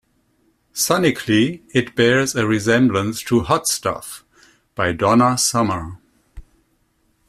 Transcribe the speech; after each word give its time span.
Sonically, 0.73 1.61
it 1.75 1.95
bears 1.95 2.33
a 2.35 2.47
resemblance 2.47 3.21
to 3.21 3.41
"Hot 3.41 3.67
Stuff" 3.67 4.25
by 4.73 4.93
Donna 4.93 5.37
Summer. 5.37 5.99